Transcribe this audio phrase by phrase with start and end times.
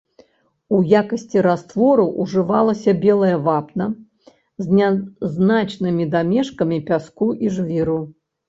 [0.77, 3.85] У якасці раствору ўжывалася белая вапна
[4.65, 7.99] з нязначнымі дамешкамі пяску і жвіру.